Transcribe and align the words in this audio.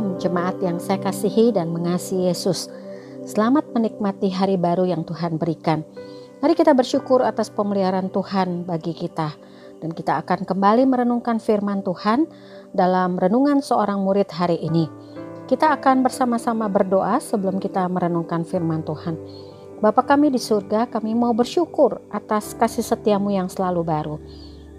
Shalom 0.00 0.16
jemaat 0.16 0.56
yang 0.64 0.80
saya 0.80 0.96
kasihi 0.96 1.52
dan 1.52 1.76
mengasihi 1.76 2.32
Yesus. 2.32 2.72
Selamat 3.28 3.68
menikmati 3.76 4.32
hari 4.32 4.56
baru 4.56 4.88
yang 4.88 5.04
Tuhan 5.04 5.36
berikan. 5.36 5.84
Mari 6.40 6.56
kita 6.56 6.72
bersyukur 6.72 7.20
atas 7.20 7.52
pemeliharaan 7.52 8.08
Tuhan 8.08 8.64
bagi 8.64 8.96
kita. 8.96 9.36
Dan 9.76 9.92
kita 9.92 10.24
akan 10.24 10.48
kembali 10.48 10.88
merenungkan 10.88 11.36
firman 11.36 11.84
Tuhan 11.84 12.24
dalam 12.72 13.20
renungan 13.20 13.60
seorang 13.60 14.00
murid 14.00 14.32
hari 14.32 14.56
ini. 14.64 14.88
Kita 15.44 15.76
akan 15.76 16.00
bersama-sama 16.00 16.64
berdoa 16.72 17.20
sebelum 17.20 17.60
kita 17.60 17.84
merenungkan 17.92 18.48
firman 18.48 18.80
Tuhan. 18.80 19.20
Bapa 19.84 20.00
kami 20.00 20.32
di 20.32 20.40
surga, 20.40 20.88
kami 20.88 21.12
mau 21.12 21.36
bersyukur 21.36 22.00
atas 22.08 22.56
kasih 22.56 22.88
setiamu 22.88 23.36
yang 23.36 23.52
selalu 23.52 23.84
baru. 23.84 24.16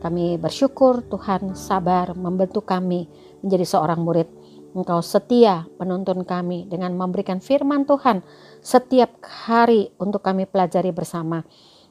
Kami 0.02 0.42
bersyukur 0.42 1.06
Tuhan 1.06 1.54
sabar 1.54 2.18
membentuk 2.18 2.66
kami 2.66 3.06
menjadi 3.46 3.70
seorang 3.70 4.02
murid. 4.02 4.41
Engkau 4.72 5.04
setia 5.04 5.68
menuntun 5.76 6.24
kami 6.24 6.64
dengan 6.64 6.96
memberikan 6.96 7.44
firman 7.44 7.84
Tuhan 7.84 8.24
setiap 8.64 9.20
hari 9.24 9.92
untuk 10.00 10.24
kami 10.24 10.48
pelajari 10.48 10.96
bersama. 10.96 11.44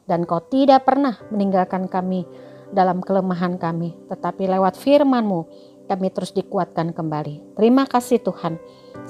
Dan 0.09 0.25
kau 0.25 0.41
tidak 0.41 0.89
pernah 0.89 1.21
meninggalkan 1.29 1.87
kami 1.87 2.25
dalam 2.73 3.05
kelemahan 3.05 3.61
kami. 3.61 3.95
Tetapi 4.09 4.49
lewat 4.49 4.81
firman-Mu 4.81 5.41
kami 5.87 6.09
terus 6.09 6.33
dikuatkan 6.33 6.97
kembali. 6.97 7.59
Terima 7.59 7.85
kasih 7.85 8.23
Tuhan. 8.25 8.57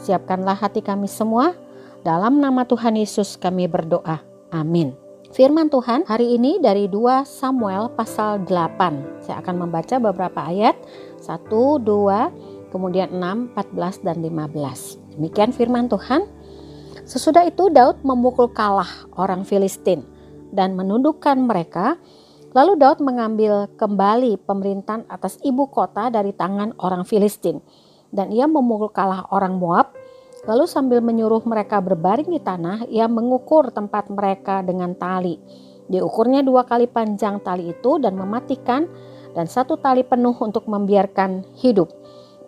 Siapkanlah 0.01 0.59
hati 0.59 0.83
kami 0.83 1.07
semua. 1.07 1.55
Dalam 2.03 2.41
nama 2.41 2.65
Tuhan 2.65 2.97
Yesus 2.97 3.37
kami 3.37 3.69
berdoa. 3.69 4.19
Amin. 4.51 4.97
Firman 5.31 5.71
Tuhan 5.71 6.03
hari 6.11 6.35
ini 6.35 6.59
dari 6.59 6.91
2 6.91 7.23
Samuel 7.23 7.95
pasal 7.95 8.43
8. 8.51 9.23
Saya 9.23 9.39
akan 9.39 9.63
membaca 9.63 9.95
beberapa 10.03 10.43
ayat 10.43 10.75
1, 11.23 11.47
2, 11.87 12.60
kemudian 12.71 13.13
6, 13.13 13.55
14 13.59 14.07
dan 14.07 14.23
15. 14.23 15.19
Demikian 15.19 15.51
firman 15.51 15.91
Tuhan. 15.91 16.25
Sesudah 17.05 17.45
itu 17.45 17.69
Daud 17.69 18.01
memukul 18.07 18.49
kalah 18.55 19.11
orang 19.19 19.43
Filistin 19.43 20.07
dan 20.55 20.79
menundukkan 20.79 21.37
mereka. 21.37 21.99
Lalu 22.51 22.79
Daud 22.83 22.99
mengambil 23.03 23.71
kembali 23.79 24.43
pemerintahan 24.43 25.07
atas 25.07 25.39
ibu 25.47 25.71
kota 25.71 26.11
dari 26.11 26.35
tangan 26.35 26.75
orang 26.83 27.07
Filistin. 27.07 27.63
Dan 28.11 28.35
ia 28.35 28.51
memukul 28.51 28.91
kalah 28.91 29.31
orang 29.31 29.59
Moab 29.59 29.95
Lalu 30.49 30.65
sambil 30.65 31.05
menyuruh 31.05 31.45
mereka 31.45 31.85
berbaring 31.85 32.33
di 32.33 32.41
tanah, 32.41 32.89
ia 32.89 33.05
mengukur 33.05 33.69
tempat 33.69 34.09
mereka 34.09 34.65
dengan 34.65 34.97
tali. 34.97 35.37
Diukurnya 35.91 36.41
dua 36.41 36.65
kali 36.65 36.89
panjang 36.89 37.43
tali 37.45 37.77
itu 37.77 38.01
dan 38.01 38.17
mematikan 38.17 38.89
dan 39.37 39.45
satu 39.45 39.77
tali 39.77 40.01
penuh 40.01 40.33
untuk 40.41 40.65
membiarkan 40.65 41.45
hidup. 41.61 41.93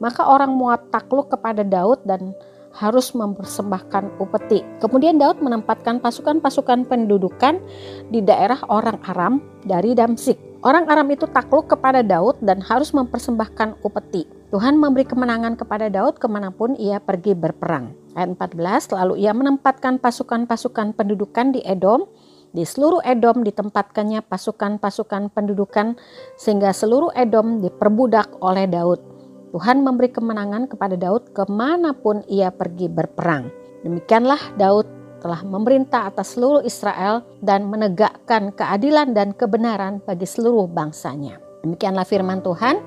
Maka 0.03 0.27
orang 0.27 0.59
Moab 0.59 0.91
takluk 0.91 1.31
kepada 1.31 1.63
Daud 1.63 2.03
dan 2.03 2.35
harus 2.75 3.13
mempersembahkan 3.13 4.19
upeti. 4.19 4.65
Kemudian 4.81 5.21
Daud 5.21 5.45
menempatkan 5.45 6.01
pasukan-pasukan 6.01 6.89
pendudukan 6.89 7.61
di 8.09 8.25
daerah 8.25 8.59
orang 8.67 8.99
Aram 9.07 9.35
dari 9.63 9.93
Damsik. 9.93 10.41
Orang 10.63 10.89
Aram 10.89 11.07
itu 11.11 11.27
takluk 11.31 11.69
kepada 11.69 12.01
Daud 12.01 12.41
dan 12.41 12.63
harus 12.65 12.95
mempersembahkan 12.95 13.83
upeti. 13.85 14.25
Tuhan 14.55 14.79
memberi 14.79 15.09
kemenangan 15.09 15.57
kepada 15.57 15.89
Daud 15.89 16.21
ke 16.21 16.29
mana 16.29 16.53
pun 16.53 16.77
ia 16.77 17.01
pergi 17.01 17.33
berperang. 17.33 17.93
Ayat 18.13 18.37
14, 18.37 18.93
lalu 18.93 19.25
ia 19.25 19.33
menempatkan 19.33 19.97
pasukan-pasukan 19.97 20.93
pendudukan 20.93 21.57
di 21.57 21.61
Edom. 21.65 22.05
Di 22.53 22.69
seluruh 22.69 23.01
Edom 23.01 23.41
ditempatkannya 23.49 24.29
pasukan-pasukan 24.29 25.33
pendudukan 25.33 25.97
sehingga 26.37 26.77
seluruh 26.77 27.09
Edom 27.17 27.65
diperbudak 27.65 28.29
oleh 28.45 28.69
Daud. 28.69 29.12
Tuhan 29.53 29.85
memberi 29.85 30.09
kemenangan 30.09 30.65
kepada 30.65 30.97
Daud 30.97 31.37
ke 31.37 31.45
mana 31.45 31.93
pun 31.93 32.25
ia 32.25 32.49
pergi 32.49 32.89
berperang. 32.89 33.53
Demikianlah 33.85 34.57
Daud 34.57 34.89
telah 35.21 35.45
memerintah 35.45 36.09
atas 36.09 36.35
seluruh 36.35 36.65
Israel 36.65 37.21
dan 37.45 37.69
menegakkan 37.69 38.49
keadilan 38.57 39.13
dan 39.13 39.37
kebenaran 39.37 40.01
bagi 40.03 40.25
seluruh 40.25 40.65
bangsanya. 40.73 41.37
Demikianlah 41.63 42.09
firman 42.09 42.41
Tuhan. 42.41 42.81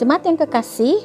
Jemaat 0.00 0.24
yang 0.24 0.40
kekasih, 0.40 0.96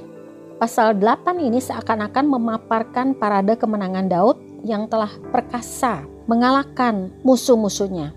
pasal 0.55 0.95
8 0.95 1.35
ini 1.35 1.59
seakan-akan 1.59 2.25
memaparkan 2.25 3.11
parade 3.13 3.59
kemenangan 3.59 4.07
Daud 4.07 4.39
yang 4.63 4.87
telah 4.87 5.11
perkasa 5.35 6.07
mengalahkan 6.31 7.11
musuh-musuhnya. 7.27 8.15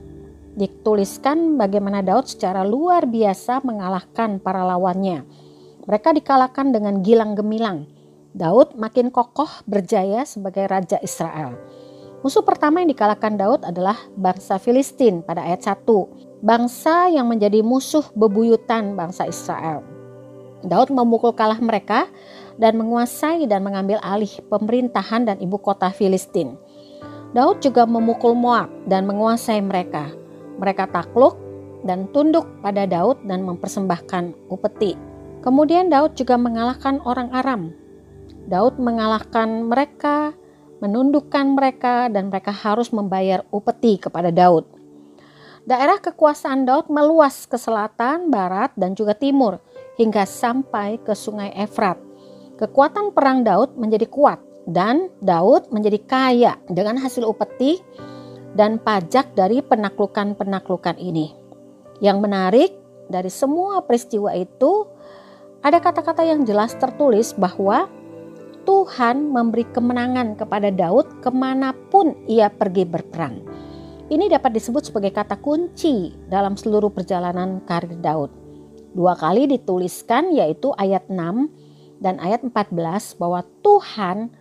Dituliskan 0.54 1.58
bagaimana 1.58 1.98
Daud 2.00 2.30
secara 2.30 2.62
luar 2.62 3.10
biasa 3.10 3.58
mengalahkan 3.66 4.38
para 4.38 4.62
lawannya. 4.62 5.49
Mereka 5.88 6.12
dikalahkan 6.12 6.76
dengan 6.76 7.00
gilang 7.00 7.32
gemilang. 7.32 7.88
Daud 8.36 8.76
makin 8.76 9.08
kokoh 9.08 9.48
berjaya 9.64 10.28
sebagai 10.28 10.68
raja 10.68 11.00
Israel. 11.00 11.56
Musuh 12.20 12.44
pertama 12.44 12.84
yang 12.84 12.92
dikalahkan 12.92 13.32
Daud 13.40 13.64
adalah 13.64 13.96
bangsa 14.12 14.60
Filistin 14.60 15.24
pada 15.24 15.40
ayat 15.40 15.64
1. 15.64 15.88
Bangsa 16.44 17.08
yang 17.08 17.24
menjadi 17.24 17.64
musuh 17.64 18.04
bebuyutan 18.12 18.92
bangsa 18.92 19.24
Israel. 19.24 19.80
Daud 20.60 20.92
memukul 20.92 21.32
kalah 21.32 21.56
mereka 21.56 22.04
dan 22.60 22.76
menguasai 22.76 23.48
dan 23.48 23.64
mengambil 23.64 23.96
alih 24.04 24.30
pemerintahan 24.52 25.24
dan 25.24 25.40
ibu 25.40 25.56
kota 25.56 25.88
Filistin. 25.88 26.60
Daud 27.32 27.64
juga 27.64 27.88
memukul 27.88 28.36
Moab 28.36 28.68
dan 28.84 29.08
menguasai 29.08 29.64
mereka. 29.64 30.12
Mereka 30.60 30.92
takluk 30.92 31.40
dan 31.88 32.04
tunduk 32.12 32.44
pada 32.60 32.84
Daud 32.84 33.24
dan 33.24 33.48
mempersembahkan 33.48 34.52
upeti. 34.52 35.09
Kemudian 35.40 35.88
Daud 35.88 36.20
juga 36.20 36.36
mengalahkan 36.36 37.00
orang 37.04 37.32
Aram. 37.32 37.72
Daud 38.44 38.76
mengalahkan 38.76 39.64
mereka, 39.64 40.36
menundukkan 40.84 41.56
mereka 41.56 42.12
dan 42.12 42.28
mereka 42.28 42.52
harus 42.52 42.92
membayar 42.92 43.44
upeti 43.48 43.96
kepada 43.96 44.28
Daud. 44.28 44.68
Daerah 45.64 46.00
kekuasaan 46.00 46.64
Daud 46.64 46.88
meluas 46.92 47.44
ke 47.44 47.56
selatan, 47.60 48.32
barat, 48.32 48.72
dan 48.76 48.96
juga 48.96 49.12
timur 49.16 49.60
hingga 50.00 50.24
sampai 50.24 51.00
ke 51.00 51.12
sungai 51.12 51.52
Efrat. 51.56 52.00
Kekuatan 52.56 53.16
perang 53.16 53.40
Daud 53.40 53.76
menjadi 53.80 54.08
kuat 54.08 54.40
dan 54.68 55.08
Daud 55.24 55.72
menjadi 55.72 56.00
kaya 56.04 56.52
dengan 56.68 57.00
hasil 57.00 57.24
upeti 57.24 57.80
dan 58.52 58.76
pajak 58.76 59.32
dari 59.32 59.64
penaklukan-penaklukan 59.64 61.00
ini. 61.00 61.32
Yang 62.00 62.18
menarik 62.18 62.70
dari 63.12 63.28
semua 63.28 63.84
peristiwa 63.84 64.32
itu 64.32 64.88
ada 65.60 65.78
kata-kata 65.80 66.24
yang 66.24 66.44
jelas 66.48 66.76
tertulis 66.76 67.36
bahwa 67.36 67.88
Tuhan 68.64 69.32
memberi 69.32 69.64
kemenangan 69.68 70.36
kepada 70.36 70.68
Daud 70.68 71.20
ke 71.24 71.30
mana 71.32 71.72
pun 71.92 72.12
ia 72.28 72.52
pergi 72.52 72.84
berperang. 72.84 73.40
Ini 74.10 74.26
dapat 74.26 74.56
disebut 74.56 74.90
sebagai 74.90 75.14
kata 75.14 75.38
kunci 75.38 76.12
dalam 76.26 76.58
seluruh 76.58 76.90
perjalanan 76.90 77.62
karir 77.64 77.94
Daud 77.98 78.40
dua 78.94 79.14
kali 79.14 79.46
dituliskan 79.46 80.34
yaitu 80.34 80.74
ayat 80.74 81.06
6 81.06 82.02
dan 82.02 82.18
ayat 82.18 82.42
14 82.42 83.20
bahwa 83.20 83.44
Tuhan 83.62 84.32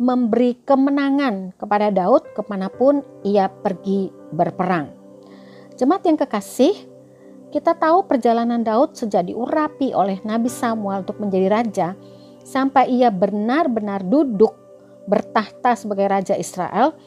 memberi 0.00 0.58
kemenangan 0.66 1.54
kepada 1.54 1.94
Daud 1.94 2.34
ke 2.34 2.42
mana 2.50 2.66
pun 2.66 3.06
ia 3.22 3.46
pergi 3.46 4.10
berperang. 4.34 4.90
Jemaat 5.78 6.02
yang 6.06 6.18
kekasih, 6.18 6.74
kita 7.54 7.70
tahu 7.78 8.10
perjalanan 8.10 8.66
Daud 8.66 8.98
sejak 8.98 9.30
diurapi 9.30 9.94
oleh 9.94 10.18
Nabi 10.26 10.50
Samuel 10.50 11.06
untuk 11.06 11.22
menjadi 11.22 11.46
raja 11.46 11.88
sampai 12.42 12.90
ia 12.90 13.14
benar-benar 13.14 14.02
duduk 14.02 14.58
bertahta 15.06 15.78
sebagai 15.78 16.10
raja 16.10 16.34
Israel 16.34 16.98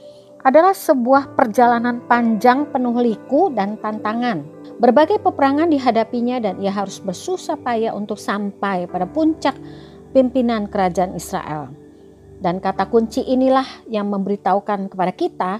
adalah 0.47 0.71
sebuah 0.71 1.35
perjalanan 1.35 1.99
panjang 2.07 2.63
penuh 2.71 2.95
liku 2.95 3.51
dan 3.51 3.75
tantangan. 3.83 4.47
Berbagai 4.79 5.19
peperangan 5.19 5.67
dihadapinya 5.67 6.39
dan 6.39 6.63
ia 6.63 6.71
harus 6.71 7.03
bersusah 7.03 7.59
payah 7.59 7.91
untuk 7.91 8.15
sampai 8.15 8.87
pada 8.87 9.03
puncak 9.03 9.59
pimpinan 10.15 10.71
kerajaan 10.71 11.11
Israel. 11.19 11.75
Dan 12.39 12.63
kata 12.63 12.87
kunci 12.87 13.19
inilah 13.19 13.67
yang 13.91 14.07
memberitahukan 14.07 14.95
kepada 14.95 15.11
kita 15.11 15.53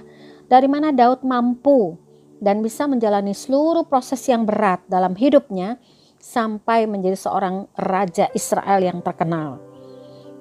dari 0.48 0.64
mana 0.64 0.96
Daud 0.96 1.28
mampu 1.28 2.07
dan 2.38 2.62
bisa 2.62 2.86
menjalani 2.86 3.34
seluruh 3.34 3.86
proses 3.86 4.22
yang 4.30 4.46
berat 4.46 4.82
dalam 4.86 5.14
hidupnya 5.18 5.78
sampai 6.18 6.86
menjadi 6.86 7.18
seorang 7.18 7.70
raja 7.78 8.26
Israel 8.34 8.82
yang 8.82 8.98
terkenal. 9.02 9.62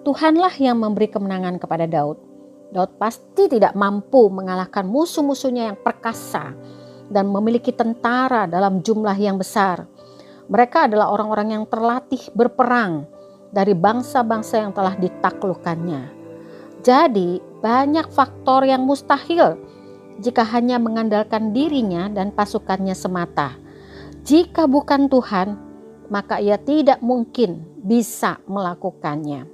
Tuhanlah 0.05 0.53
yang 0.57 0.79
memberi 0.79 1.09
kemenangan 1.11 1.59
kepada 1.59 1.85
Daud. 1.85 2.17
Daud 2.71 2.95
pasti 2.99 3.47
tidak 3.47 3.75
mampu 3.75 4.27
mengalahkan 4.31 4.87
musuh-musuhnya 4.87 5.73
yang 5.73 5.77
perkasa 5.79 6.55
dan 7.07 7.27
memiliki 7.27 7.71
tentara 7.71 8.47
dalam 8.47 8.83
jumlah 8.83 9.15
yang 9.15 9.39
besar. 9.39 9.87
Mereka 10.47 10.87
adalah 10.87 11.11
orang-orang 11.11 11.59
yang 11.59 11.63
terlatih 11.67 12.23
berperang 12.31 13.07
dari 13.51 13.75
bangsa-bangsa 13.75 14.63
yang 14.63 14.71
telah 14.75 14.95
ditaklukkannya. 14.95 16.15
Jadi, 16.83 17.43
banyak 17.59 18.07
faktor 18.13 18.63
yang 18.63 18.87
mustahil 18.87 19.59
jika 20.17 20.41
hanya 20.53 20.81
mengandalkan 20.81 21.53
dirinya 21.53 22.09
dan 22.09 22.33
pasukannya 22.33 22.97
semata. 22.97 23.57
Jika 24.27 24.65
bukan 24.67 25.07
Tuhan, 25.07 25.47
maka 26.09 26.41
ia 26.41 26.57
tidak 26.59 26.99
mungkin 26.99 27.63
bisa 27.83 28.41
melakukannya. 28.49 29.47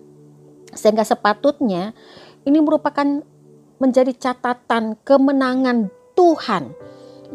Sehingga 0.74 1.06
sepatutnya 1.06 1.94
ini 2.48 2.60
merupakan 2.64 3.06
menjadi 3.78 4.16
catatan 4.16 4.98
kemenangan 5.04 5.92
Tuhan 6.18 6.74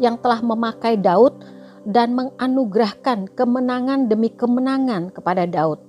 yang 0.01 0.17
telah 0.19 0.41
memakai 0.41 0.97
Daud 0.99 1.39
dan 1.87 2.15
menganugerahkan 2.15 3.31
kemenangan 3.31 4.11
demi 4.11 4.33
kemenangan 4.33 5.13
kepada 5.13 5.47
Daud. 5.47 5.79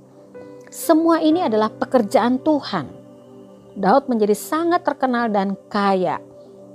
Semua 0.70 1.18
ini 1.18 1.42
adalah 1.42 1.66
pekerjaan 1.70 2.38
Tuhan. 2.38 2.86
Daud 3.74 4.06
menjadi 4.06 4.38
sangat 4.38 4.86
terkenal 4.86 5.30
dan 5.30 5.58
kaya. 5.66 6.22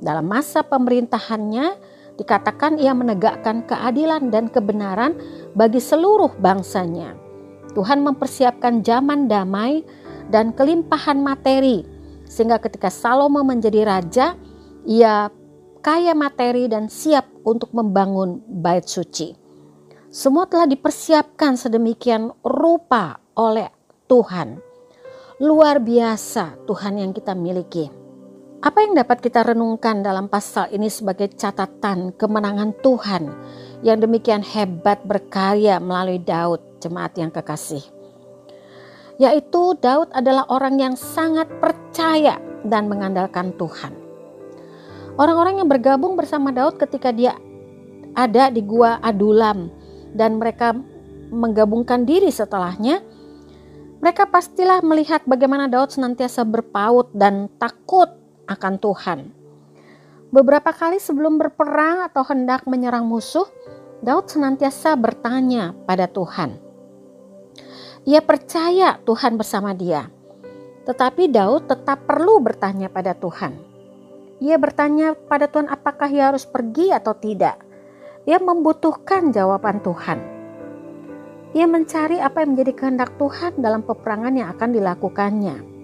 Dalam 0.06 0.30
masa 0.30 0.62
pemerintahannya, 0.62 1.74
dikatakan 2.22 2.78
ia 2.78 2.94
menegakkan 2.94 3.66
keadilan 3.66 4.30
dan 4.30 4.54
kebenaran 4.54 5.18
bagi 5.58 5.82
seluruh 5.82 6.38
bangsanya. 6.38 7.18
Tuhan 7.74 8.06
mempersiapkan 8.06 8.86
zaman 8.86 9.26
damai 9.26 9.82
dan 10.30 10.54
kelimpahan 10.54 11.26
materi, 11.26 11.82
sehingga 12.30 12.62
ketika 12.62 12.94
Salomo 12.94 13.42
menjadi 13.42 13.82
raja, 13.82 14.38
ia 14.86 15.34
kaya 15.82 16.14
materi 16.14 16.70
dan 16.70 16.86
siap 16.86 17.26
untuk 17.42 17.74
membangun 17.74 18.46
bait 18.46 18.86
suci. 18.86 19.34
Semua 20.14 20.46
telah 20.46 20.70
dipersiapkan 20.70 21.58
sedemikian 21.58 22.30
rupa 22.46 23.20
oleh 23.34 23.74
Tuhan. 24.06 24.62
Luar 25.42 25.84
biasa 25.84 26.64
Tuhan 26.64 27.02
yang 27.02 27.12
kita 27.12 27.36
miliki. 27.36 28.05
Apa 28.66 28.82
yang 28.82 28.98
dapat 28.98 29.22
kita 29.22 29.46
renungkan 29.46 30.02
dalam 30.02 30.26
pasal 30.26 30.66
ini 30.74 30.90
sebagai 30.90 31.30
catatan 31.38 32.18
kemenangan 32.18 32.74
Tuhan 32.82 33.30
yang 33.86 34.02
demikian 34.02 34.42
hebat 34.42 35.06
berkarya 35.06 35.78
melalui 35.78 36.18
Daud, 36.18 36.82
jemaat 36.82 37.14
yang 37.14 37.30
kekasih? 37.30 37.86
Yaitu 39.22 39.78
Daud 39.78 40.10
adalah 40.18 40.50
orang 40.50 40.82
yang 40.82 40.98
sangat 40.98 41.46
percaya 41.62 42.42
dan 42.66 42.90
mengandalkan 42.90 43.54
Tuhan. 43.54 43.94
Orang-orang 45.14 45.62
yang 45.62 45.70
bergabung 45.70 46.18
bersama 46.18 46.50
Daud 46.50 46.82
ketika 46.82 47.14
dia 47.14 47.38
ada 48.18 48.50
di 48.50 48.66
gua 48.66 48.98
Adulam 49.06 49.70
dan 50.18 50.42
mereka 50.42 50.74
menggabungkan 51.30 52.02
diri 52.02 52.34
setelahnya, 52.34 52.98
mereka 54.02 54.26
pastilah 54.26 54.82
melihat 54.82 55.22
bagaimana 55.30 55.70
Daud 55.70 55.94
senantiasa 55.94 56.42
berpaut 56.42 57.14
dan 57.14 57.46
takut 57.62 58.25
akan 58.46 58.74
Tuhan. 58.82 59.20
Beberapa 60.34 60.74
kali 60.74 60.98
sebelum 60.98 61.38
berperang 61.38 62.06
atau 62.10 62.26
hendak 62.26 62.66
menyerang 62.66 63.06
musuh, 63.06 63.46
Daud 64.04 64.28
senantiasa 64.28 64.98
bertanya 65.00 65.74
pada 65.86 66.06
Tuhan. 66.10 66.60
Ia 68.06 68.22
percaya 68.22 69.02
Tuhan 69.02 69.40
bersama 69.40 69.74
dia, 69.74 70.14
tetapi 70.86 71.32
Daud 71.32 71.66
tetap 71.66 72.06
perlu 72.06 72.38
bertanya 72.38 72.86
pada 72.92 73.18
Tuhan. 73.18 73.58
Ia 74.44 74.60
bertanya 74.62 75.16
pada 75.16 75.50
Tuhan 75.50 75.72
apakah 75.72 76.12
ia 76.12 76.30
harus 76.30 76.46
pergi 76.46 76.94
atau 76.94 77.18
tidak. 77.18 77.58
Ia 78.30 78.38
membutuhkan 78.38 79.34
jawaban 79.34 79.82
Tuhan. 79.82 80.20
Ia 81.56 81.66
mencari 81.66 82.20
apa 82.20 82.44
yang 82.44 82.54
menjadi 82.54 82.74
kehendak 82.76 83.16
Tuhan 83.16 83.58
dalam 83.64 83.82
peperangan 83.88 84.36
yang 84.36 84.52
akan 84.52 84.70
dilakukannya. 84.76 85.75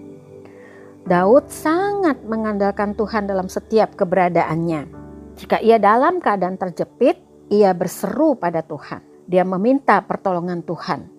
Daud 1.02 1.50
sangat 1.50 2.22
mengandalkan 2.22 2.94
Tuhan 2.94 3.26
dalam 3.26 3.50
setiap 3.50 3.98
keberadaannya. 3.98 4.86
Jika 5.34 5.58
ia 5.58 5.82
dalam 5.82 6.22
keadaan 6.22 6.54
terjepit, 6.54 7.18
ia 7.50 7.74
berseru 7.74 8.38
pada 8.38 8.62
Tuhan. 8.62 9.02
Dia 9.26 9.42
meminta 9.42 9.98
pertolongan 9.98 10.62
Tuhan. 10.62 11.10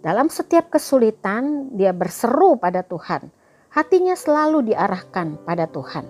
Dalam 0.00 0.32
setiap 0.32 0.72
kesulitan, 0.72 1.68
dia 1.76 1.92
berseru 1.92 2.56
pada 2.56 2.80
Tuhan. 2.80 3.28
Hatinya 3.68 4.16
selalu 4.16 4.72
diarahkan 4.72 5.44
pada 5.44 5.68
Tuhan. 5.68 6.08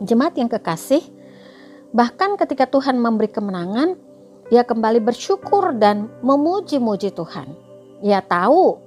Jemaat 0.00 0.40
yang 0.40 0.48
kekasih, 0.48 1.04
bahkan 1.92 2.40
ketika 2.40 2.64
Tuhan 2.64 2.96
memberi 2.96 3.28
kemenangan, 3.28 3.92
ia 4.48 4.64
kembali 4.64 5.04
bersyukur 5.04 5.76
dan 5.76 6.08
memuji-muji 6.24 7.12
Tuhan. 7.12 7.52
Ia 8.00 8.24
tahu 8.24 8.85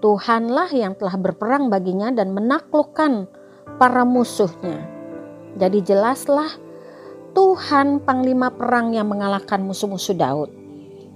Tuhanlah 0.00 0.70
yang 0.76 0.92
telah 0.94 1.16
berperang 1.16 1.72
baginya 1.72 2.12
dan 2.12 2.36
menaklukkan 2.36 3.26
para 3.80 4.04
musuhnya. 4.04 4.84
Jadi 5.56 5.80
jelaslah 5.80 6.52
Tuhan 7.32 8.04
panglima 8.04 8.52
perang 8.52 8.92
yang 8.92 9.08
mengalahkan 9.08 9.64
musuh-musuh 9.64 10.16
Daud. 10.16 10.50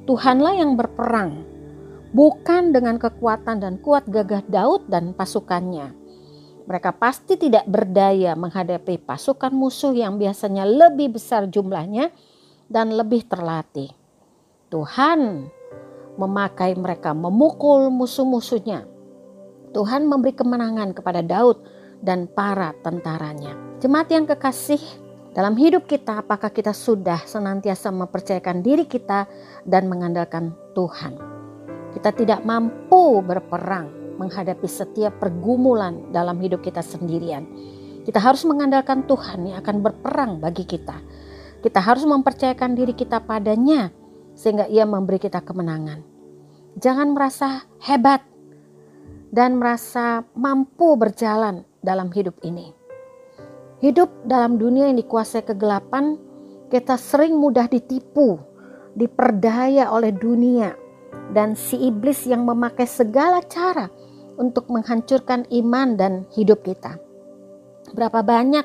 Tuhanlah 0.09 0.57
yang 0.57 0.81
berperang, 0.81 1.45
bukan 2.17 2.73
dengan 2.73 2.97
kekuatan 2.97 3.61
dan 3.61 3.77
kuat 3.81 4.09
gagah 4.09 4.45
Daud 4.49 4.89
dan 4.89 5.13
pasukannya 5.13 6.01
mereka 6.71 6.95
pasti 6.95 7.35
tidak 7.35 7.67
berdaya 7.67 8.39
menghadapi 8.39 9.03
pasukan 9.03 9.51
musuh 9.51 9.91
yang 9.91 10.23
biasanya 10.23 10.63
lebih 10.63 11.19
besar 11.19 11.51
jumlahnya 11.51 12.15
dan 12.71 12.95
lebih 12.95 13.27
terlatih. 13.27 13.91
Tuhan 14.71 15.51
memakai 16.21 16.77
mereka 16.77 17.17
memukul 17.17 17.89
musuh-musuhnya. 17.89 18.85
Tuhan 19.73 20.05
memberi 20.05 20.37
kemenangan 20.37 20.93
kepada 20.93 21.25
Daud 21.25 21.65
dan 22.05 22.29
para 22.29 22.77
tentaranya. 22.85 23.57
Jemaat 23.81 24.13
yang 24.13 24.29
kekasih, 24.29 24.83
dalam 25.31 25.55
hidup 25.57 25.87
kita 25.87 26.21
apakah 26.21 26.53
kita 26.53 26.75
sudah 26.75 27.23
senantiasa 27.25 27.89
mempercayakan 27.95 28.61
diri 28.61 28.85
kita 28.85 29.25
dan 29.65 29.89
mengandalkan 29.89 30.53
Tuhan? 30.77 31.17
Kita 31.95 32.11
tidak 32.13 32.43
mampu 32.43 33.23
berperang 33.23 34.19
menghadapi 34.19 34.69
setiap 34.69 35.17
pergumulan 35.23 36.11
dalam 36.13 36.37
hidup 36.43 36.61
kita 36.61 36.85
sendirian. 36.85 37.47
Kita 38.05 38.19
harus 38.19 38.43
mengandalkan 38.43 39.07
Tuhan 39.07 39.49
yang 39.49 39.63
akan 39.63 39.77
berperang 39.81 40.43
bagi 40.43 40.67
kita. 40.67 40.99
Kita 41.63 41.79
harus 41.79 42.03
mempercayakan 42.05 42.75
diri 42.75 42.93
kita 42.93 43.23
padanya 43.23 43.95
sehingga 44.35 44.67
ia 44.67 44.83
memberi 44.83 45.23
kita 45.23 45.45
kemenangan. 45.47 46.10
Jangan 46.81 47.13
merasa 47.13 47.69
hebat 47.85 48.25
dan 49.29 49.61
merasa 49.61 50.25
mampu 50.33 50.97
berjalan 50.97 51.69
dalam 51.85 52.09
hidup 52.09 52.41
ini. 52.41 52.73
Hidup 53.85 54.09
dalam 54.25 54.57
dunia 54.57 54.89
yang 54.89 54.97
dikuasai 54.97 55.45
kegelapan, 55.45 56.17
kita 56.73 56.97
sering 56.97 57.37
mudah 57.37 57.69
ditipu, 57.69 58.41
diperdaya 58.97 59.93
oleh 59.93 60.09
dunia, 60.09 60.73
dan 61.37 61.53
si 61.53 61.77
iblis 61.77 62.25
yang 62.25 62.49
memakai 62.49 62.89
segala 62.89 63.45
cara 63.45 63.93
untuk 64.41 64.73
menghancurkan 64.73 65.53
iman 65.53 66.01
dan 66.01 66.25
hidup 66.33 66.65
kita. 66.65 66.97
Berapa 67.93 68.25
banyak 68.25 68.65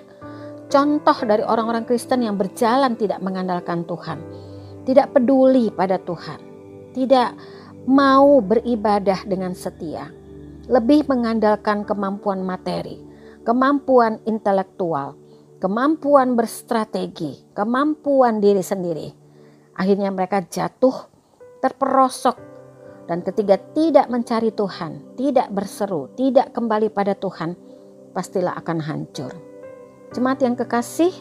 contoh 0.72 1.18
dari 1.28 1.44
orang-orang 1.44 1.84
Kristen 1.84 2.24
yang 2.24 2.40
berjalan 2.40 2.96
tidak 2.96 3.20
mengandalkan 3.20 3.84
Tuhan, 3.84 4.24
tidak 4.88 5.12
peduli 5.12 5.68
pada 5.76 6.00
Tuhan, 6.00 6.40
tidak 6.96 7.36
mau 7.86 8.42
beribadah 8.42 9.26
dengan 9.30 9.54
setia, 9.54 10.10
lebih 10.66 11.06
mengandalkan 11.06 11.86
kemampuan 11.86 12.42
materi, 12.42 12.98
kemampuan 13.46 14.18
intelektual, 14.26 15.14
kemampuan 15.62 16.34
berstrategi, 16.34 17.46
kemampuan 17.54 18.42
diri 18.42 18.66
sendiri. 18.66 19.08
Akhirnya 19.78 20.10
mereka 20.10 20.42
jatuh 20.42 21.10
terperosok 21.62 22.38
dan 23.06 23.22
ketiga 23.22 23.62
tidak 23.78 24.10
mencari 24.10 24.50
Tuhan, 24.50 25.14
tidak 25.14 25.54
berseru, 25.54 26.10
tidak 26.18 26.58
kembali 26.58 26.90
pada 26.90 27.14
Tuhan, 27.14 27.54
pastilah 28.18 28.58
akan 28.58 28.82
hancur. 28.82 29.30
Jemaat 30.10 30.42
yang 30.42 30.58
kekasih, 30.58 31.14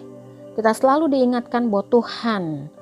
kita 0.56 0.72
selalu 0.72 1.12
diingatkan 1.12 1.68
bahwa 1.68 1.84
Tuhan 1.92 2.72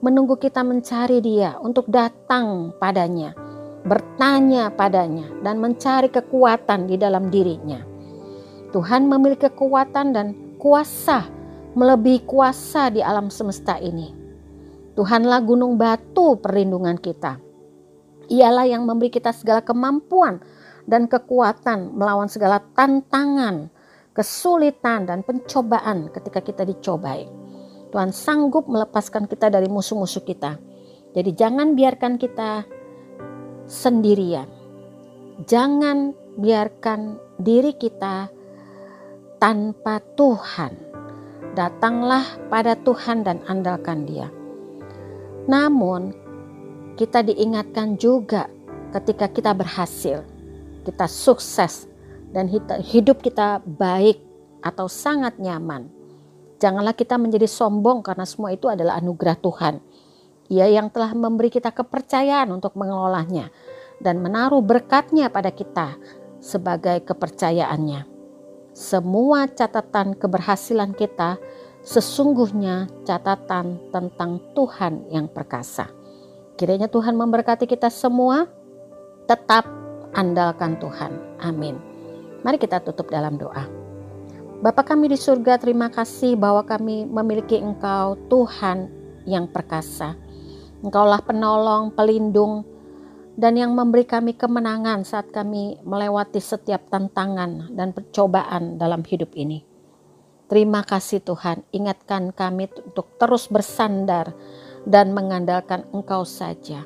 menunggu 0.00 0.36
kita 0.36 0.60
mencari 0.60 1.20
dia 1.24 1.56
untuk 1.60 1.88
datang 1.88 2.72
padanya, 2.76 3.32
bertanya 3.84 4.72
padanya, 4.72 5.28
dan 5.40 5.60
mencari 5.62 6.12
kekuatan 6.12 6.90
di 6.90 6.96
dalam 7.00 7.32
dirinya. 7.32 7.80
Tuhan 8.74 9.08
memiliki 9.08 9.48
kekuatan 9.48 10.12
dan 10.12 10.26
kuasa 10.60 11.24
melebihi 11.76 12.24
kuasa 12.24 12.88
di 12.92 13.04
alam 13.04 13.28
semesta 13.28 13.76
ini. 13.76 14.12
Tuhanlah 14.96 15.44
gunung 15.44 15.76
batu 15.76 16.40
perlindungan 16.40 16.96
kita 16.96 17.36
Ialah 18.26 18.66
yang 18.66 18.82
memberi 18.82 19.12
kita 19.12 19.30
segala 19.30 19.62
kemampuan 19.62 20.42
dan 20.82 21.06
kekuatan 21.06 21.94
melawan 21.94 22.26
segala 22.26 22.58
tantangan, 22.74 23.70
kesulitan, 24.10 25.06
dan 25.06 25.22
pencobaan 25.22 26.10
ketika 26.10 26.42
kita 26.42 26.62
dicobai. 26.66 27.45
Tuhan 27.90 28.10
sanggup 28.10 28.66
melepaskan 28.66 29.30
kita 29.30 29.48
dari 29.48 29.70
musuh-musuh 29.70 30.22
kita. 30.26 30.58
Jadi 31.16 31.30
jangan 31.32 31.72
biarkan 31.72 32.20
kita 32.20 32.66
sendirian. 33.64 34.50
Jangan 35.48 36.12
biarkan 36.36 37.16
diri 37.40 37.72
kita 37.76 38.28
tanpa 39.40 40.00
Tuhan. 40.16 40.72
Datanglah 41.56 42.24
pada 42.52 42.76
Tuhan 42.76 43.24
dan 43.24 43.40
andalkan 43.48 44.04
Dia. 44.04 44.28
Namun, 45.48 46.12
kita 47.00 47.24
diingatkan 47.24 47.96
juga 47.96 48.48
ketika 48.92 49.28
kita 49.32 49.56
berhasil, 49.56 50.20
kita 50.84 51.08
sukses, 51.08 51.88
dan 52.36 52.52
hidup 52.84 53.24
kita 53.24 53.64
baik 53.64 54.20
atau 54.60 54.84
sangat 54.84 55.40
nyaman. 55.40 55.88
Janganlah 56.56 56.96
kita 56.96 57.20
menjadi 57.20 57.44
sombong 57.44 58.00
karena 58.00 58.24
semua 58.24 58.52
itu 58.52 58.68
adalah 58.68 58.96
anugerah 58.96 59.36
Tuhan. 59.36 59.74
Ia 60.48 60.70
yang 60.70 60.88
telah 60.88 61.12
memberi 61.12 61.50
kita 61.50 61.74
kepercayaan 61.74 62.48
untuk 62.54 62.78
mengelolanya 62.78 63.50
dan 64.00 64.22
menaruh 64.22 64.62
berkatnya 64.62 65.28
pada 65.28 65.50
kita 65.52 65.98
sebagai 66.38 67.02
kepercayaannya. 67.02 68.06
Semua 68.76 69.48
catatan 69.48 70.14
keberhasilan 70.14 70.92
kita 70.92 71.40
sesungguhnya 71.80 72.90
catatan 73.08 73.80
tentang 73.90 74.42
Tuhan 74.52 75.08
yang 75.08 75.26
perkasa. 75.32 75.88
Kiranya 76.56 76.88
Tuhan 76.88 77.16
memberkati 77.16 77.68
kita 77.68 77.92
semua, 77.92 78.48
tetap 79.28 79.68
andalkan 80.16 80.80
Tuhan. 80.80 81.40
Amin. 81.40 81.76
Mari 82.44 82.56
kita 82.56 82.80
tutup 82.80 83.12
dalam 83.12 83.36
doa. 83.36 83.85
Bapa 84.56 84.88
kami 84.88 85.12
di 85.12 85.20
surga, 85.20 85.60
terima 85.60 85.92
kasih 85.92 86.32
bahwa 86.32 86.64
kami 86.64 87.04
memiliki 87.04 87.60
Engkau 87.60 88.16
Tuhan 88.32 88.88
yang 89.28 89.52
perkasa. 89.52 90.16
Engkaulah 90.80 91.20
penolong, 91.20 91.92
pelindung, 91.92 92.64
dan 93.36 93.60
yang 93.60 93.76
memberi 93.76 94.08
kami 94.08 94.32
kemenangan 94.32 95.04
saat 95.04 95.28
kami 95.28 95.76
melewati 95.84 96.40
setiap 96.40 96.88
tantangan 96.88 97.68
dan 97.76 97.92
percobaan 97.92 98.80
dalam 98.80 99.04
hidup 99.04 99.36
ini. 99.36 99.60
Terima 100.48 100.80
kasih 100.80 101.20
Tuhan, 101.20 101.60
ingatkan 101.76 102.32
kami 102.32 102.72
untuk 102.80 103.12
terus 103.20 103.52
bersandar 103.52 104.32
dan 104.88 105.12
mengandalkan 105.12 105.84
Engkau 105.92 106.24
saja. 106.24 106.80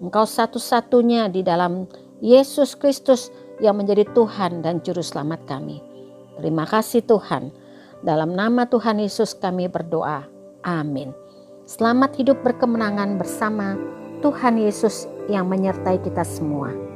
Engkau 0.00 0.24
satu-satunya 0.24 1.28
di 1.28 1.44
dalam 1.44 1.84
Yesus 2.24 2.72
Kristus 2.80 3.28
yang 3.60 3.76
menjadi 3.76 4.08
Tuhan 4.16 4.64
dan 4.64 4.80
Juru 4.80 5.04
Selamat 5.04 5.44
kami. 5.44 5.89
Terima 6.40 6.64
kasih 6.64 7.04
Tuhan. 7.04 7.52
Dalam 8.00 8.32
nama 8.32 8.64
Tuhan 8.64 8.96
Yesus 8.96 9.36
kami 9.36 9.68
berdoa. 9.68 10.24
Amin. 10.64 11.12
Selamat 11.68 12.16
hidup 12.16 12.40
berkemenangan 12.40 13.20
bersama 13.20 13.76
Tuhan 14.24 14.56
Yesus 14.56 15.04
yang 15.28 15.52
menyertai 15.52 16.00
kita 16.00 16.24
semua. 16.24 16.89